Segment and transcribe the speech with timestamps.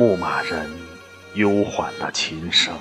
[0.00, 0.66] 牧马人
[1.34, 2.74] 悠缓的琴声，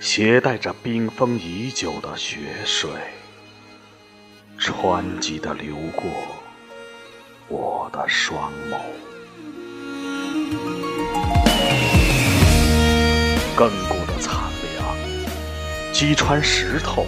[0.00, 2.90] 携带着冰封已久的雪水，
[4.58, 6.10] 湍急的流过
[7.46, 8.76] 我的双眸。
[13.56, 14.96] 亘古的残凉，
[15.92, 17.06] 击穿石头，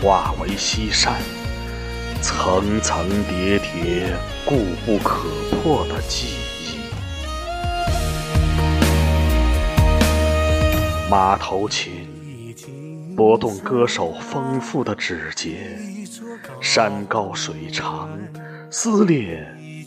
[0.00, 1.20] 化为西山，
[2.22, 6.77] 层层叠叠，固不可破的记忆。
[11.10, 12.06] 马头琴
[13.16, 15.78] 拨动歌手丰富的指节，
[16.60, 18.10] 山高水长，
[18.70, 19.42] 撕裂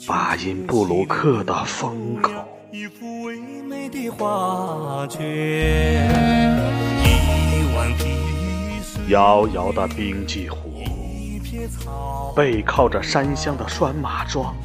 [0.08, 2.32] 巴音布鲁克的风口。
[2.72, 6.10] 一幅唯美的画卷
[9.08, 10.84] 遥遥的冰季湖，
[12.36, 14.56] 背靠着山乡的拴马桩，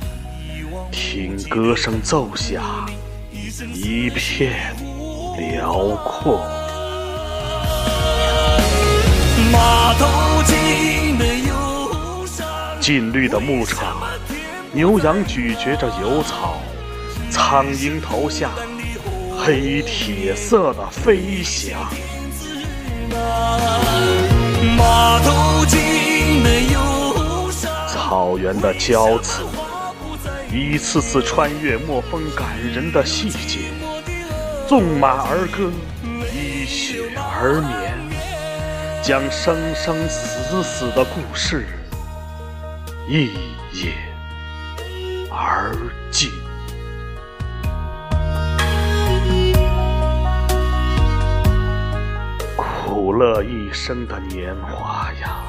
[0.90, 2.88] 听歌声奏响，
[3.74, 4.74] 一片。
[5.36, 6.40] 辽阔。
[12.80, 13.96] 浸绿的牧场，
[14.72, 16.60] 牛羊咀嚼着油草，
[17.30, 18.50] 苍鹰头下
[19.36, 21.76] 黑铁色的飞翔。
[27.88, 29.42] 草原的交刺，
[30.52, 33.58] 一次次穿越墨风感人的细节。
[34.68, 35.70] 纵马而歌，
[36.34, 37.94] 依雪而眠，
[39.00, 41.64] 将生生死死的故事
[43.08, 43.26] 一
[43.72, 43.92] 饮
[45.30, 45.72] 而
[46.10, 46.32] 尽。
[52.56, 55.44] 苦乐一生的年华呀，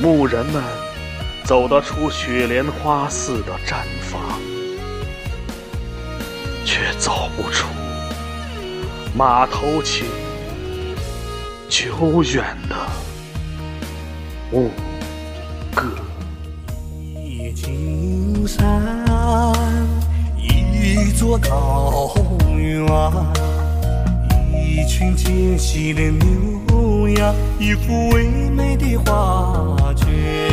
[0.00, 0.62] 牧人们
[1.44, 4.40] 走得出雪莲花似的毡房。
[6.64, 7.66] 却走不出
[9.14, 10.06] 马头琴
[11.68, 12.74] 久远的
[14.50, 14.70] 牧
[15.74, 15.84] 歌。
[17.14, 18.62] 夜青山，
[20.36, 22.14] 一座高
[22.56, 22.86] 原，
[24.52, 30.43] 一群迁徙的牛羊，一幅唯美的画卷。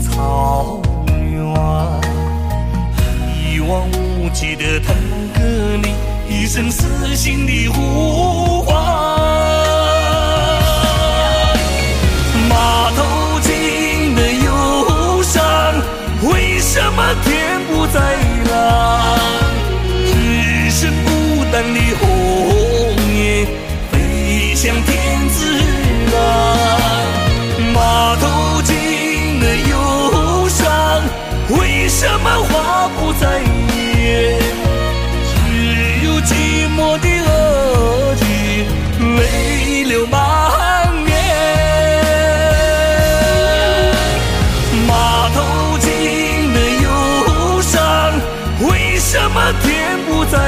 [0.00, 1.16] 草原，
[3.34, 4.94] 一望无际的腾
[5.34, 5.40] 格
[5.82, 5.92] 里，
[6.28, 8.76] 一声撕心的呼唤。
[12.48, 15.42] 马头琴的忧伤，
[16.22, 18.00] 为什么天不再
[18.50, 18.56] 蓝？
[20.06, 20.12] 只
[20.70, 21.08] 剩孤
[21.52, 22.06] 单的红
[23.14, 23.46] 叶，
[23.90, 24.97] 飞向天
[39.98, 41.12] 流满面。
[44.86, 46.88] 马头琴的忧
[47.60, 48.14] 伤，
[48.60, 50.38] 为什么天不再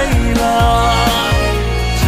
[0.40, 0.40] 蓝？
[1.98, 2.00] 只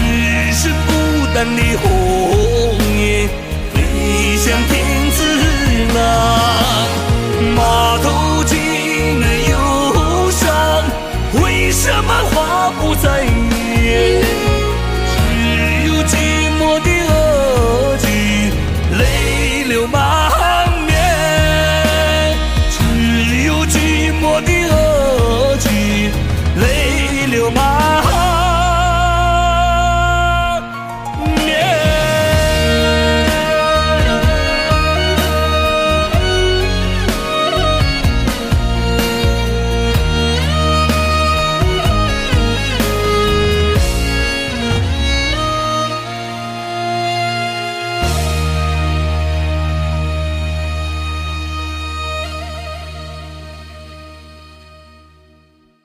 [0.53, 0.93] 剩孤
[1.35, 3.29] 单的红叶，
[3.75, 5.19] 飞向天之
[5.95, 5.99] 蓝。
[7.57, 10.47] 马头琴的忧伤，
[11.43, 11.73] 为。
[11.73, 14.22] 什么花不再艳？